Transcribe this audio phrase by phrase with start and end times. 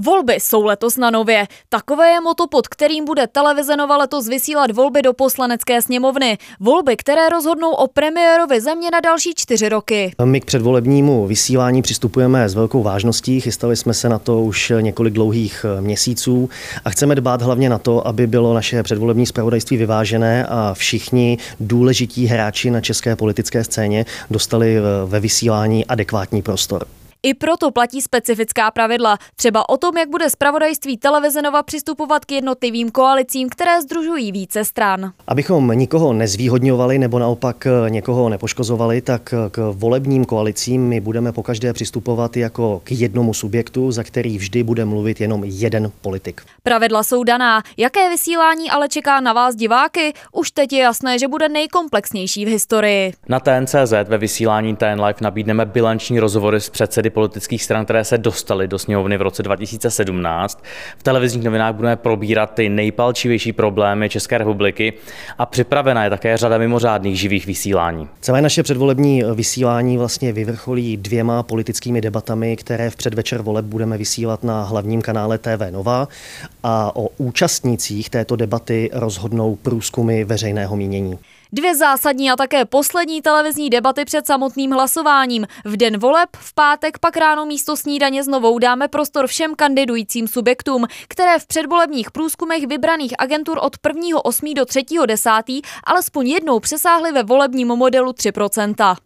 [0.00, 1.46] Volby jsou letos na nově.
[1.68, 6.38] Takové je moto, pod kterým bude televize Nova letos vysílat volby do poslanecké sněmovny.
[6.60, 10.12] Volby, které rozhodnou o premiérovi země na další čtyři roky.
[10.24, 13.40] My k předvolebnímu vysílání přistupujeme s velkou vážností.
[13.40, 16.50] Chystali jsme se na to už několik dlouhých měsíců
[16.84, 22.26] a chceme dbát hlavně na to, aby bylo naše předvolební zpravodajství vyvážené a všichni důležití
[22.26, 24.76] hráči na české politické scéně dostali
[25.06, 26.86] ve vysílání adekvátní prostor.
[27.26, 32.32] I proto platí specifická pravidla, třeba o tom, jak bude zpravodajství televize Nova přistupovat k
[32.32, 35.12] jednotlivým koalicím, které združují více stran.
[35.26, 41.32] Abychom nikoho nezvýhodňovali nebo naopak eh, někoho nepoškozovali, tak eh, k volebním koalicím my budeme
[41.32, 46.40] pokaždé přistupovat jako k jednomu subjektu, za který vždy bude mluvit jenom jeden politik.
[46.62, 47.62] Pravidla jsou daná.
[47.76, 50.12] Jaké vysílání ale čeká na vás diváky?
[50.32, 53.12] Už teď je jasné, že bude nejkomplexnější v historii.
[53.28, 58.18] Na TNCZ ve vysílání TN Live nabídneme bilanční rozhovory s předsedy politických stran, které se
[58.18, 60.64] dostaly do sněmovny v roce 2017.
[60.98, 64.92] V televizních novinách budeme probírat ty nejpalčivější problémy České republiky
[65.38, 68.08] a připravena je také řada mimořádných živých vysílání.
[68.20, 74.44] Celé naše předvolební vysílání vlastně vyvrcholí dvěma politickými debatami, které v předvečer voleb budeme vysílat
[74.44, 76.08] na hlavním kanále TV Nova
[76.62, 81.18] a o účastnících této debaty rozhodnou průzkumy veřejného mínění.
[81.52, 85.46] Dvě zásadní a také poslední televizní debaty před samotným hlasováním.
[85.64, 90.86] V den voleb, v pátek pak ráno místo snídaně znovu dáme prostor všem kandidujícím subjektům,
[91.08, 94.54] které v předvolebních průzkumech vybraných agentur od 1.8.
[94.54, 95.60] do 3.10.
[95.84, 98.96] alespoň jednou přesáhly ve volebním modelu 3%.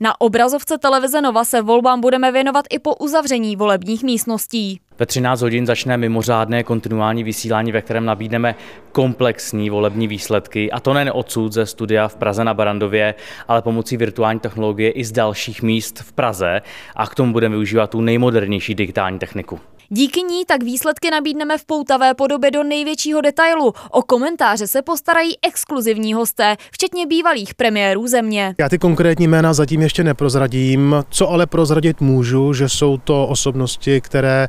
[0.00, 4.80] Na obrazovce televize Nova se volbám budeme věnovat i po uzavření volebních místností.
[4.98, 8.54] Ve 13 hodin začne mimořádné kontinuální vysílání, ve kterém nabídneme
[8.92, 13.14] komplexní volební výsledky, a to nejen odsud ze studia v Praze na Barandově,
[13.48, 16.62] ale pomocí virtuální technologie i z dalších míst v Praze
[16.96, 19.60] a k tomu budeme využívat tu nejmodernější digitální techniku.
[19.90, 23.72] Díky ní tak výsledky nabídneme v poutavé podobě do největšího detailu.
[23.90, 28.54] O komentáře se postarají exkluzivní hosté, včetně bývalých premiérů země.
[28.58, 34.00] Já ty konkrétní jména zatím ještě neprozradím, co ale prozradit můžu, že jsou to osobnosti,
[34.00, 34.48] které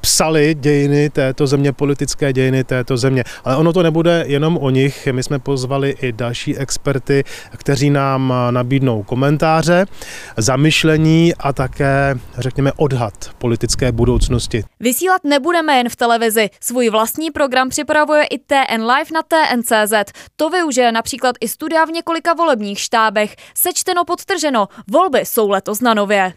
[0.00, 3.24] psali dějiny této země, politické dějiny této země.
[3.44, 7.24] Ale ono to nebude jenom o nich, my jsme pozvali i další experty,
[7.56, 9.86] kteří nám nabídnou komentáře,
[10.36, 14.64] zamyšlení a také, řekněme, odhad politické budoucnosti budoucnosti.
[14.80, 16.50] Vysílat nebudeme jen v televizi.
[16.60, 20.12] Svůj vlastní program připravuje i TN Live na TNCZ.
[20.36, 23.36] To využije například i studia v několika volebních štábech.
[23.54, 26.32] Sečteno podtrženo, volby jsou letos na nově.